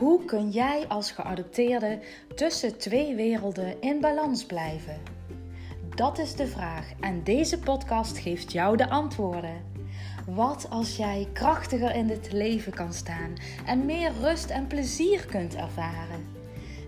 [0.00, 1.98] Hoe kun jij als geadopteerde
[2.34, 4.96] tussen twee werelden in balans blijven?
[5.94, 9.64] Dat is de vraag en deze podcast geeft jou de antwoorden.
[10.26, 13.34] Wat als jij krachtiger in dit leven kan staan
[13.66, 16.26] en meer rust en plezier kunt ervaren?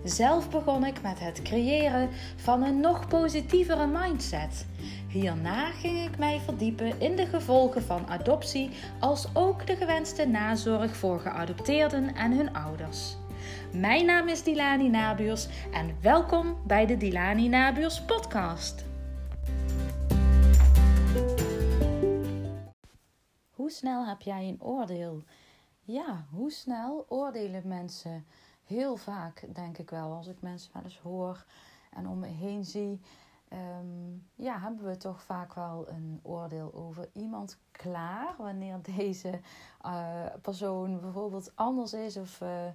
[0.04, 4.66] Zelf begon ik met het creëren van een nog positievere mindset.
[5.12, 8.70] Hierna ging ik mij verdiepen in de gevolgen van adoptie,
[9.00, 13.16] als ook de gewenste nazorg voor geadopteerden en hun ouders.
[13.72, 18.84] Mijn naam is Dilani Nabuurs en welkom bij de Dilani Nabuurs podcast.
[23.50, 25.24] Hoe snel heb jij een oordeel?
[25.80, 28.26] Ja, hoe snel oordelen mensen?
[28.64, 31.44] Heel vaak denk ik wel, als ik mensen wel eens hoor
[31.90, 33.00] en om me heen zie,
[33.52, 39.40] Ehm, ja, hebben we toch vaak wel een oordeel over iemand klaar wanneer deze
[39.86, 42.66] uh, persoon bijvoorbeeld anders is of uh,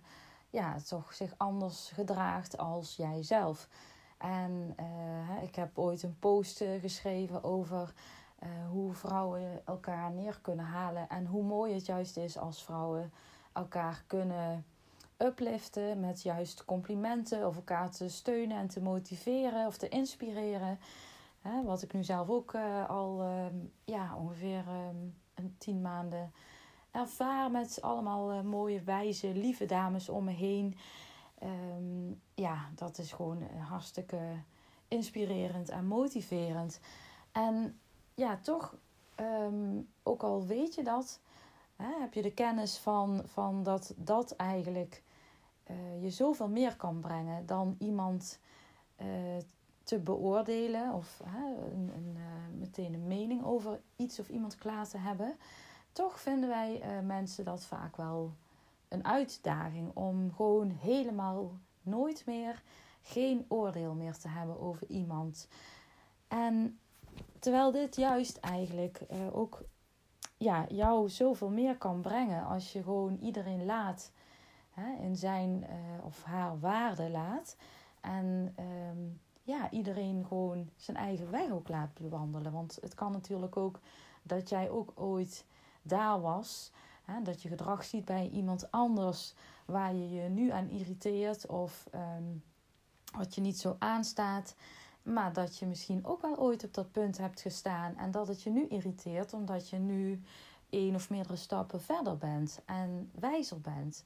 [0.50, 3.70] ja, toch zich anders gedraagt als jijzelf.
[4.18, 7.94] En uh, ik heb ooit een post geschreven over
[8.70, 13.12] hoe vrouwen elkaar neer kunnen halen en hoe mooi het juist is als vrouwen
[13.54, 14.66] elkaar kunnen
[15.18, 20.80] upliften met juist complimenten of elkaar te steunen en te motiveren of te inspireren.
[21.42, 23.46] Hè, wat ik nu zelf ook uh, al uh,
[23.84, 24.88] ja, ongeveer uh,
[25.34, 26.32] een tien maanden
[26.92, 30.78] ervaar met allemaal eh, mooie, wijze, lieve dames om me heen.
[31.44, 34.20] Um, ja, dat is gewoon hartstikke
[34.88, 36.80] inspirerend en motiverend.
[37.32, 37.80] En
[38.14, 38.76] ja, toch,
[40.04, 41.20] ook al weet je dat,
[41.86, 45.04] heb je de kennis van, van dat dat eigenlijk
[45.70, 48.40] uh, je zoveel meer kan brengen dan iemand
[49.02, 49.08] uh,
[49.84, 51.22] te beoordelen of
[51.72, 55.38] een, een, uh, meteen een mening over iets of iemand klaar te hebben.
[55.92, 58.34] Toch vinden wij mensen dat vaak wel
[58.88, 62.64] een uitdaging om gewoon helemaal nooit meer
[63.02, 65.48] geen oordeel meer te hebben over iemand.
[66.28, 66.80] En
[67.40, 69.02] terwijl dit juist eigenlijk
[69.32, 69.62] ook
[70.38, 74.12] ja, jou zoveel meer kan brengen als je gewoon iedereen laat
[74.72, 77.56] hè, in zijn uh, of haar waarde laat.
[78.02, 82.52] En um, ja, iedereen gewoon zijn eigen weg ook laat bewandelen.
[82.52, 83.80] Want het kan natuurlijk ook
[84.24, 85.46] dat jij ook ooit
[85.82, 86.72] daar was.
[87.04, 89.34] Hè, dat je gedrag ziet bij iemand anders
[89.66, 92.44] waar je je nu aan irriteert of um,
[93.18, 94.56] wat je niet zo aanstaat.
[95.08, 98.44] Maar dat je misschien ook wel ooit op dat punt hebt gestaan en dat het
[98.44, 100.22] je nu irriteert omdat je nu
[100.70, 104.04] één of meerdere stappen verder bent en wijzer bent.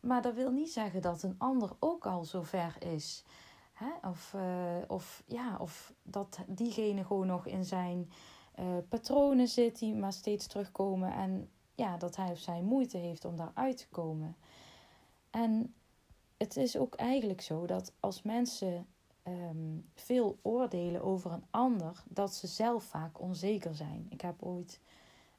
[0.00, 3.24] Maar dat wil niet zeggen dat een ander ook al zo ver is.
[3.72, 4.08] Hè?
[4.08, 8.10] Of, uh, of, ja, of dat diegene gewoon nog in zijn
[8.58, 11.12] uh, patronen zit die maar steeds terugkomen.
[11.12, 14.36] En ja, dat hij of zij moeite heeft om daaruit te komen.
[15.30, 15.74] En
[16.36, 18.86] het is ook eigenlijk zo dat als mensen
[19.28, 24.06] um, veel oordelen over een ander, dat ze zelf vaak onzeker zijn.
[24.10, 24.80] Ik heb ooit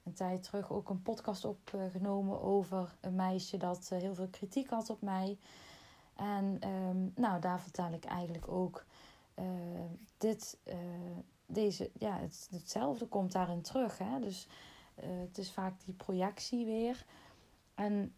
[0.04, 4.70] een tijd terug ook een podcast opgenomen over een meisje dat eh, heel veel kritiek
[4.70, 5.38] had op mij.
[6.16, 8.86] En ehm, nou, daar vertel ik eigenlijk ook
[9.40, 9.46] uh,
[10.18, 10.76] dit, uh,
[11.46, 13.98] deze, ja, het, hetzelfde komt daarin terug.
[13.98, 14.20] Hè?
[14.20, 14.48] Dus
[14.96, 17.06] het is vaak die projectie weer.
[17.76, 18.14] En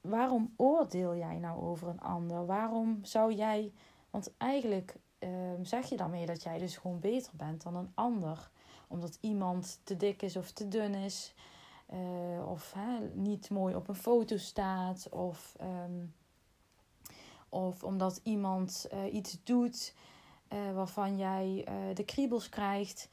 [0.00, 2.46] waarom oordeel jij nou over een ander?
[2.46, 3.72] Waarom zou jij,
[4.10, 8.50] want eigenlijk ehm, zeg je daarmee dat jij dus gewoon beter bent dan een ander
[8.88, 11.34] omdat iemand te dik is of te dun is.
[11.92, 15.08] Uh, of hè, niet mooi op een foto staat.
[15.08, 16.14] Of, um,
[17.48, 19.94] of omdat iemand uh, iets doet
[20.52, 21.64] uh, waarvan jij
[21.94, 23.08] de kriebels krijgt.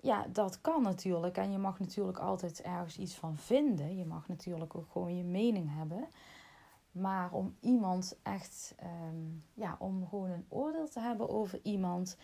[0.00, 1.36] Ja, dat kan natuurlijk.
[1.36, 3.96] En je mag natuurlijk altijd ergens iets van vinden.
[3.96, 6.08] Je mag natuurlijk ook gewoon je mening hebben.
[6.94, 8.74] Maar om iemand echt,
[9.10, 12.16] um, ja, om gewoon een oordeel te hebben over iemand,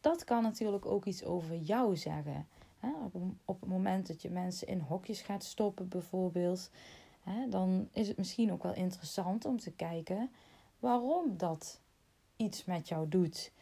[0.00, 2.46] dat kan natuurlijk ook iets over jou zeggen.
[3.44, 6.70] Op, het moment dat je mensen in hokjes gaat stoppen, bijvoorbeeld,
[7.48, 10.30] dan is het misschien ook wel interessant om te kijken
[10.78, 11.80] waarom dat
[12.36, 13.52] iets met jou doet.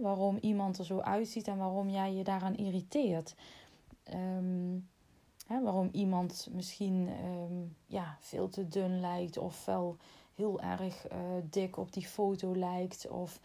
[0.00, 3.34] Waarom iemand er zo uitziet en waarom jij je daaraan irriteert.
[5.48, 9.96] Ehm, waarom iemand misschien ehm, ja, veel te dun lijkt of wel
[10.34, 11.18] heel erg uh,
[11.50, 13.08] dik op die foto lijkt.
[13.08, 13.40] Of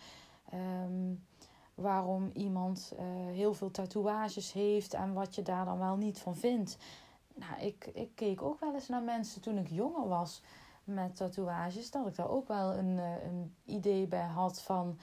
[0.53, 1.25] um,
[1.75, 2.99] waarom iemand uh,
[3.35, 6.77] heel veel tatoeages heeft en wat je daar dan wel niet van vindt.
[7.33, 10.41] Nou, ik, ik keek ook wel eens naar mensen toen ik jonger was
[10.83, 15.00] met tatoeages, dat ik daar ook wel een, uh, een idee bij had van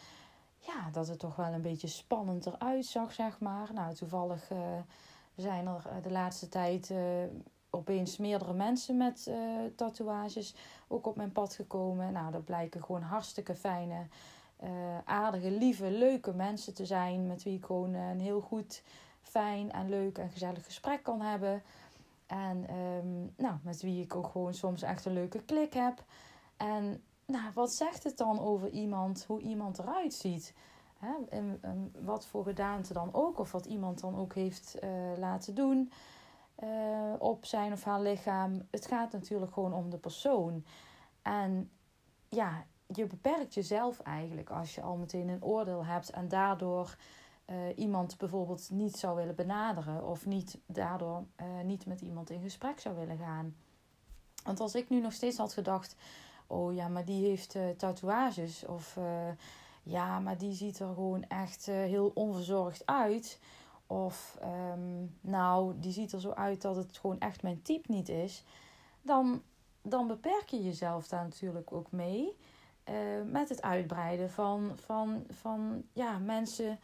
[0.59, 3.71] ja, dat het toch wel een beetje spannend eruit zag, zeg maar.
[3.73, 4.51] Nou, toevallig
[5.37, 6.93] zijn er de laatste tijd
[7.71, 9.37] opeens meerdere mensen met uh,
[9.77, 10.55] tatoeages
[10.89, 12.13] ook op mijn pad gekomen.
[12.13, 14.07] Nou, dat blijken gewoon hartstikke fijne,
[14.65, 14.71] uh,
[15.05, 17.27] aardige, lieve, leuke mensen te zijn.
[17.27, 18.83] Met wie ik gewoon een heel goed,
[19.23, 21.63] fijn en leuk en gezellig gesprek kan hebben.
[22.27, 26.05] En um, nou, met wie ik ook gewoon soms echt een leuke klik heb.
[26.57, 30.55] En nou, wat zegt het dan over iemand, hoe iemand eruit ziet?
[32.01, 35.93] Wat voor gedaante dan ook, of wat iemand dan ook heeft uh, laten doen
[36.63, 38.63] uh, op zijn of haar lichaam.
[38.71, 40.65] Het gaat natuurlijk gewoon om de persoon.
[41.23, 41.71] En
[42.29, 46.97] ja, je beperkt jezelf eigenlijk als je al meteen een oordeel hebt en daardoor
[47.47, 51.25] uh, iemand bijvoorbeeld niet zou willen benaderen of niet, daardoor
[51.65, 53.57] niet met iemand in gesprek zou willen gaan.
[54.45, 55.97] Want als ik nu nog steeds had gedacht:
[56.47, 58.99] oh ja, maar die heeft tatoeages of
[59.85, 63.41] ja, maar die ziet er gewoon echt heel onverzorgd uit.
[63.87, 64.39] Of
[64.73, 68.45] um, nou, die ziet er zo uit dat het gewoon echt mijn type niet is.
[69.03, 69.43] Dan,
[69.83, 72.37] dan beperk je jezelf daar natuurlijk ook mee.
[73.25, 76.79] met het uitbreiden van, van, van ja, mensen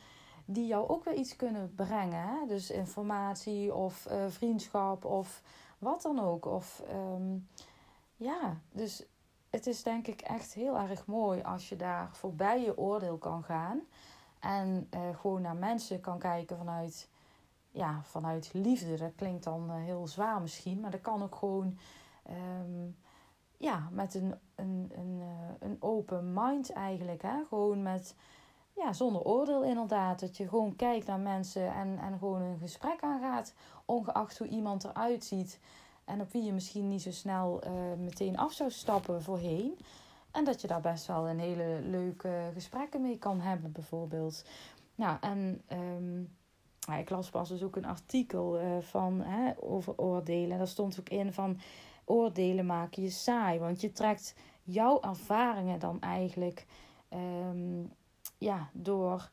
[0.53, 2.23] die jou ook weer iets kunnen brengen.
[2.23, 2.47] Hè?
[2.47, 5.43] Dus informatie of uh, vriendschap of
[5.79, 6.47] wat dan ook.
[6.47, 6.83] Of
[7.15, 7.49] um,
[8.17, 9.07] ja, dus
[9.51, 13.43] het is denk ik echt heel erg mooi als je daar voorbij je oordeel kan
[13.43, 13.81] gaan.
[14.41, 17.09] En uh, gewoon naar mensen kan kijken vanuit,
[17.71, 18.97] ja, vanuit liefde.
[18.97, 21.79] Dat klinkt dan uh, heel zwaar misschien, maar dat kan ook gewoon
[22.31, 22.97] um,
[23.57, 25.23] ja, met een, een, een,
[25.59, 27.23] een open mind eigenlijk.
[27.23, 27.45] Hè?
[27.49, 28.15] Gewoon met
[28.73, 30.21] ja, zonder oordeel inderdaad.
[30.21, 33.55] Dat je gewoon kijkt naar mensen en, en gewoon een gesprek aangaat.
[33.85, 35.61] Ongeacht hoe iemand eruit ziet.
[36.11, 39.79] En op wie je misschien niet zo snel uh, meteen af zou stappen voorheen.
[40.31, 44.45] En dat je daar best wel een hele leuke gesprekken mee kan hebben, bijvoorbeeld.
[44.95, 46.37] Nou, en um,
[46.99, 50.51] ik las pas dus ook een artikel uh, van, hè, over oordelen.
[50.51, 51.59] En daar stond ook in van
[52.05, 53.59] oordelen maken je saai.
[53.59, 56.67] Want je trekt jouw ervaringen dan eigenlijk
[57.49, 57.93] um,
[58.39, 59.31] ja, door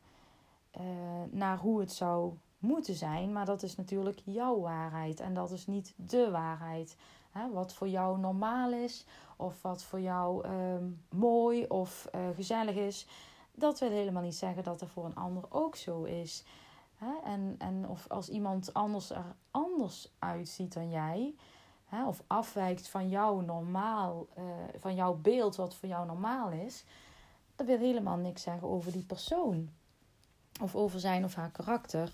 [0.79, 0.83] uh,
[1.29, 3.31] naar hoe het zou moeten zijn.
[3.31, 6.95] Maar dat is natuurlijk jouw waarheid en dat is niet de waarheid.
[7.53, 9.05] Wat voor jou normaal is
[9.35, 10.53] of wat voor jou uh,
[11.09, 13.07] mooi of uh, gezellig is,
[13.51, 16.43] dat wil helemaal niet zeggen dat er voor een ander ook zo is.
[17.23, 21.35] En, en of als iemand anders er anders uitziet dan jij,
[22.07, 24.43] of afwijkt van jouw normaal, uh,
[24.77, 26.83] van jouw beeld wat voor jou normaal is,
[27.55, 29.69] dat wil helemaal niks zeggen over die persoon.
[30.61, 32.11] Of over zijn of haar karakter.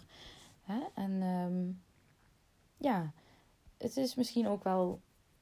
[0.63, 0.79] Hè?
[0.93, 1.81] En um,
[2.77, 3.11] ja,
[3.77, 4.99] het is misschien ook wel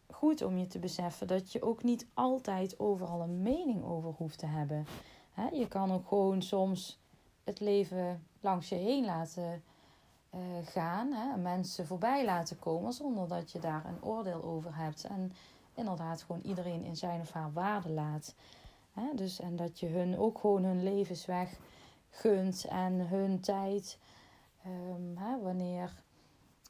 [0.10, 4.38] goed om je te beseffen dat je ook niet altijd overal een mening over hoeft
[4.38, 4.86] te hebben.
[5.32, 5.48] Hè?
[5.50, 7.00] Je kan ook gewoon soms
[7.44, 9.64] het leven langs je heen laten
[10.36, 11.12] uh, gaan.
[11.12, 11.38] Hè?
[11.38, 15.04] Mensen voorbij laten komen zonder dat je daar een oordeel over hebt.
[15.04, 15.34] En
[15.74, 18.36] inderdaad gewoon iedereen in zijn of haar waarde laat.
[18.94, 19.04] Hè?
[19.16, 21.58] Dus, en dat je hun ook gewoon hun levensweg
[22.10, 23.98] gunt en hun tijd.
[24.68, 26.04] Um, hè, wanneer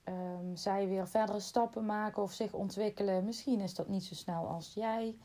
[0.05, 3.25] um, zij weer verdere stappen maken of zich ontwikkelen.
[3.25, 5.17] Misschien is dat niet zo snel als jij.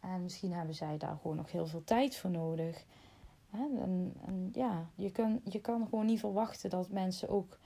[0.00, 2.84] En misschien hebben zij daar gewoon nog heel veel tijd voor nodig.
[3.50, 3.64] Hè?
[3.80, 7.58] En, en ja, je kan, je kan gewoon niet verwachten dat mensen ook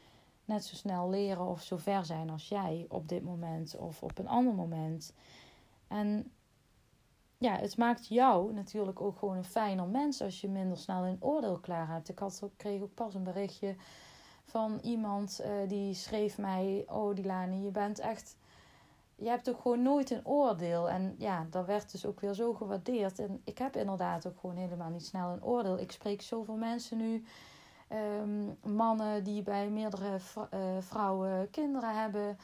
[0.44, 4.18] net zo snel leren of zo ver zijn als jij op dit moment of op
[4.18, 5.14] een ander moment.
[5.88, 6.32] En
[7.38, 11.22] ja, het maakt jou natuurlijk ook gewoon een fijner mens als je minder snel een
[11.22, 12.08] oordeel klaar hebt.
[12.08, 13.76] Ik had, kreeg ook pas een berichtje
[14.56, 18.36] van iemand uh, die schreef mij: Oh, Dilani, je bent echt.
[19.14, 20.90] Je hebt ook gewoon nooit een oordeel.
[20.90, 23.18] En ja, dat werd dus ook weer zo gewaardeerd.
[23.18, 25.78] En ik heb inderdaad ook gewoon helemaal niet snel een oordeel.
[25.78, 27.24] Ik spreek zoveel mensen nu.
[28.22, 32.38] Um, mannen die bij meerdere uh, vrouwen kinderen hebben.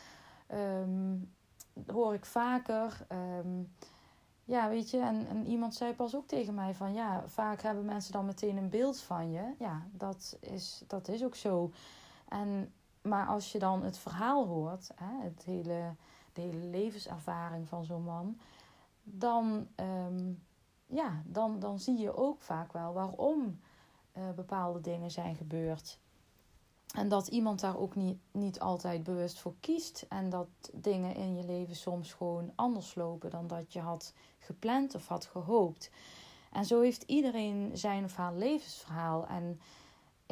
[0.55, 1.33] Um,
[1.87, 3.07] hoor ik vaker.
[3.43, 3.73] Um,
[4.45, 7.85] ja, weet je, en, en iemand zei pas ook tegen mij van ja, vaak hebben
[7.85, 9.55] mensen dan meteen een beeld van je.
[9.59, 11.71] Ja, dat is, dat is ook zo.
[12.33, 12.73] En,
[13.03, 15.95] maar als je dan het verhaal hoort, hè, het hele,
[16.33, 18.39] de hele levenservaring van zo'n man,
[19.03, 20.43] dan, um,
[20.87, 23.61] ja, dan, dan zie je ook vaak wel waarom
[24.17, 26.01] uh, bepaalde dingen zijn gebeurd.
[26.95, 30.07] En dat iemand daar ook niet, niet altijd bewust voor kiest.
[30.09, 34.95] En dat dingen in je leven soms gewoon anders lopen dan dat je had gepland
[34.95, 35.91] of had gehoopt.
[36.51, 39.27] En zo heeft iedereen zijn of haar levensverhaal.
[39.27, 39.61] En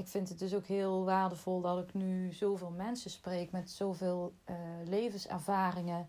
[0.00, 4.32] ik vind het dus ook heel waardevol dat ik nu zoveel mensen spreek met zoveel
[4.50, 6.08] uh, levenservaringen.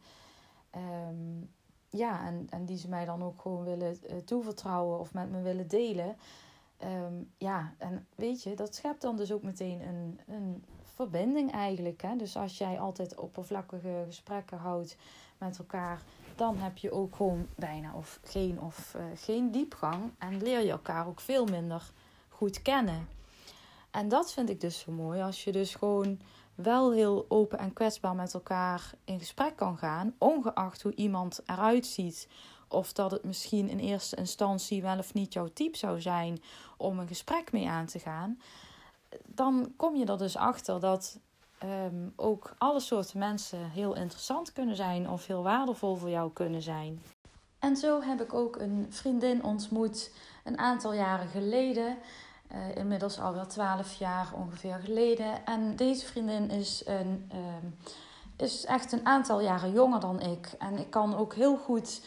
[0.75, 1.50] Um,
[1.89, 5.41] ja, en, en die ze mij dan ook gewoon willen uh, toevertrouwen of met me
[5.41, 6.15] willen delen.
[6.83, 12.01] Um, ja, en weet je, dat schept dan dus ook meteen een, een verbinding eigenlijk.
[12.01, 12.15] Hè?
[12.15, 14.98] Dus als jij altijd oppervlakkige gesprekken houdt
[15.38, 16.01] met elkaar,
[16.36, 20.12] dan heb je ook gewoon bijna of geen of uh, geen diepgang.
[20.17, 21.91] En leer je elkaar ook veel minder
[22.29, 23.07] goed kennen.
[23.91, 25.21] En dat vind ik dus zo mooi.
[25.21, 26.19] Als je dus gewoon
[26.55, 31.86] wel heel open en kwetsbaar met elkaar in gesprek kan gaan, ongeacht hoe iemand eruit
[31.86, 32.27] ziet.
[32.67, 36.41] Of dat het misschien in eerste instantie wel of niet jouw type zou zijn
[36.77, 38.39] om een gesprek mee aan te gaan.
[39.25, 41.19] Dan kom je er dus achter dat
[41.62, 46.62] Ehm, ook alle soorten mensen heel interessant kunnen zijn of heel waardevol voor jou kunnen
[46.62, 47.01] zijn.
[47.60, 50.12] En zo heb ik ook een vriendin ontmoet
[50.43, 51.98] een aantal jaren geleden.
[52.53, 55.46] Uh, inmiddels alweer twaalf jaar ongeveer geleden.
[55.46, 57.65] En deze vriendin is, een, ehm,
[58.38, 60.50] is echt een aantal jaren jonger dan ik.
[60.60, 62.01] En ik kan ook heel goed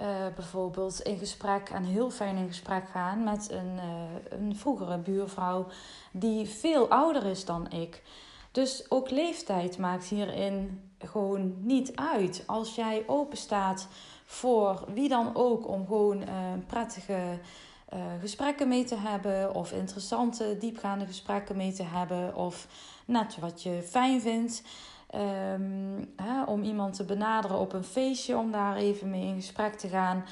[0.00, 4.98] uh, bijvoorbeeld in gesprek en heel fijn in gesprek gaan met een, uh, een vroegere
[4.98, 5.66] buurvrouw
[6.10, 8.02] die veel ouder is dan ik.
[8.50, 12.42] Dus ook leeftijd maakt hierin gewoon niet uit.
[12.46, 13.88] Als jij open staat
[14.24, 16.28] voor wie dan ook om gewoon uh,
[16.66, 17.38] prettige
[17.92, 22.66] uh, gesprekken mee te hebben, of interessante, diepgaande gesprekken mee te hebben, of
[23.06, 24.62] net wat je fijn vindt.
[25.14, 29.74] Um, hè, om iemand te benaderen op een feestje, om daar even mee in gesprek
[29.74, 30.24] te gaan.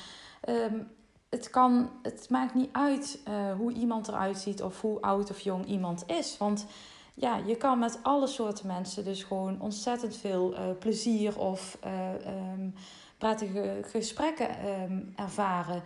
[0.49, 0.91] Um,
[1.31, 5.41] het, kan, het maakt niet uit uh, hoe iemand eruit ziet of hoe oud of
[5.41, 6.37] jong iemand is.
[6.39, 6.67] Want
[7.15, 11.91] ja, je kan met alle soorten mensen dus gewoon ontzettend veel uh, plezier of uh,
[13.19, 14.49] prettige gesprekken
[15.17, 15.83] ervaren.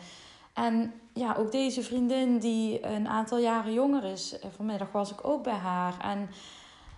[0.58, 4.38] En ja, ook deze vriendin die een aantal jaren jonger is.
[4.38, 6.00] Eh, vanmiddag was ik ook bij haar.
[6.00, 6.28] En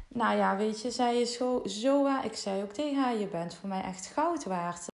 [0.09, 2.25] nou ja, weet je, zij is zo, zo waar.
[2.25, 4.87] Ik zei ook tegen haar, je bent voor mij echt goud waard.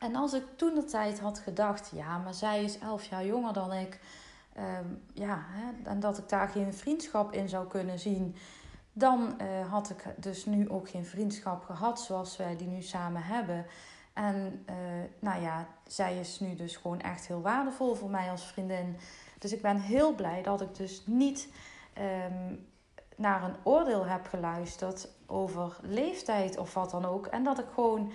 [0.00, 3.52] En als ik toen de tijd had gedacht, ja, maar zij is elf jaar jonger
[3.52, 4.00] dan ik.
[4.58, 8.36] Um, ja, hè, en dat ik daar geen vriendschap in zou kunnen zien
[8.92, 13.22] dan uh, had ik dus nu ook geen vriendschap gehad zoals wij die nu samen
[13.22, 13.66] hebben.
[14.12, 14.76] En uh,
[15.18, 18.96] nou ja, zij is nu dus gewoon echt heel waardevol voor mij als vriendin.
[19.38, 21.48] Dus ik ben heel blij dat ik dus niet
[21.98, 22.66] um,
[23.16, 27.26] naar een oordeel heb geluisterd over leeftijd of wat dan ook.
[27.26, 28.12] En dat ik gewoon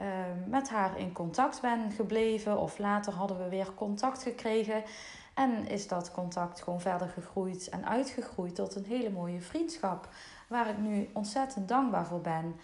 [0.00, 0.06] uh,
[0.46, 2.58] met haar in contact ben gebleven.
[2.58, 4.82] Of later hadden we weer contact gekregen.
[5.34, 10.08] En is dat contact gewoon verder gegroeid en uitgegroeid tot een hele mooie vriendschap.
[10.48, 12.56] Waar ik nu ontzettend dankbaar voor ben.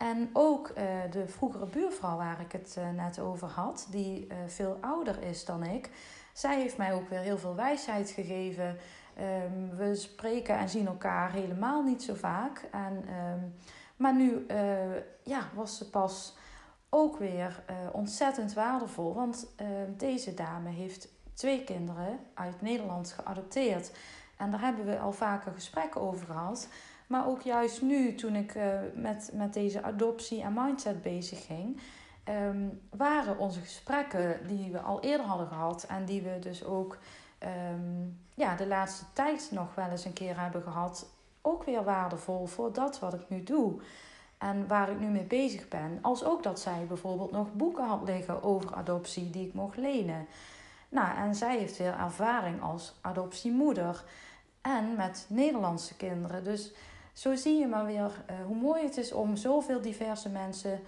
[0.00, 0.74] En ook uh,
[1.10, 5.44] de vroegere buurvrouw waar ik het uh, net over had, die uh, veel ouder is
[5.44, 5.90] dan ik.
[6.32, 8.76] Zij heeft mij ook weer heel veel wijsheid gegeven.
[9.18, 12.68] Um, we spreken en zien elkaar helemaal niet zo vaak.
[12.72, 13.54] En, um,
[13.96, 14.46] maar nu
[15.22, 16.36] ja, was ze pas
[16.88, 19.14] ook weer ontzettend waardevol.
[19.14, 19.46] Want
[19.96, 23.92] deze dame heeft twee kinderen uit Nederland geadopteerd.
[24.36, 26.68] En daar hebben we al vaker gesprekken over gehad.
[27.10, 28.64] Maar ook juist nu, toen ik uh,
[28.94, 31.80] met, met deze adoptie en mindset bezig ging,
[32.24, 36.98] um, waren onze gesprekken die we al eerder hadden gehad en die we dus ook
[37.72, 42.46] um, ja, de laatste tijd nog wel eens een keer hebben gehad, ook weer waardevol
[42.46, 43.80] voor dat wat ik nu doe.
[44.38, 45.98] En waar ik nu mee bezig ben.
[46.02, 50.26] Als ook dat zij bijvoorbeeld nog boeken had liggen over adoptie die ik mocht lenen.
[50.88, 54.04] Nou, en zij heeft weer ervaring als adoptiemoeder
[54.60, 56.44] en met Nederlandse kinderen.
[56.44, 56.72] Dus
[57.12, 60.80] zo zie je maar weer uh, hoe mooi het is om zoveel diverse mensen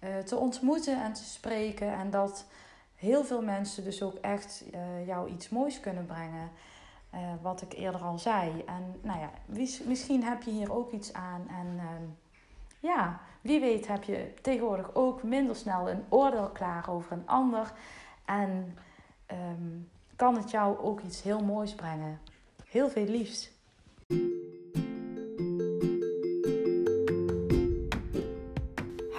[0.00, 1.92] uh, te ontmoeten en te spreken.
[1.92, 2.46] En dat
[2.94, 6.50] heel veel mensen dus ook echt uh, jou iets moois kunnen brengen.
[7.42, 8.62] wat ik eerder al zei.
[8.66, 9.30] En nou ja,
[9.84, 11.48] misschien heb je hier ook iets aan.
[11.48, 12.04] En ehm,
[12.80, 17.72] ja, wie weet heb je tegenwoordig ook minder snel een oordeel klaar over een ander.
[18.24, 18.78] En
[19.32, 22.20] um, kan het jou ook iets heel moois brengen.
[22.64, 23.50] Heel veel liefs.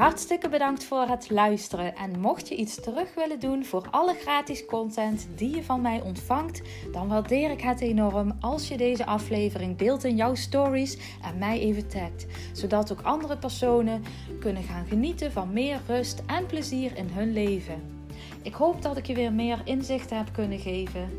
[0.01, 1.95] Hartstikke bedankt voor het luisteren.
[1.95, 6.01] En mocht je iets terug willen doen voor alle gratis content die je van mij
[6.01, 11.37] ontvangt, dan waardeer ik het enorm als je deze aflevering deelt in jouw stories en
[11.37, 12.25] mij even tagt.
[12.53, 14.03] Zodat ook andere personen
[14.39, 18.05] kunnen gaan genieten van meer rust en plezier in hun leven.
[18.41, 21.09] Ik hoop dat ik je weer meer inzichten heb kunnen geven.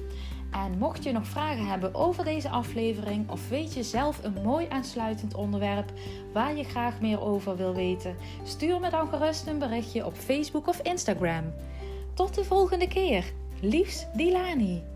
[0.52, 4.66] En mocht je nog vragen hebben over deze aflevering of weet je zelf een mooi
[4.68, 5.92] aansluitend onderwerp
[6.32, 10.66] waar je graag meer over wil weten, stuur me dan gerust een berichtje op Facebook
[10.66, 11.52] of Instagram.
[12.14, 13.32] Tot de volgende keer.
[13.60, 14.91] Liefs Dilani.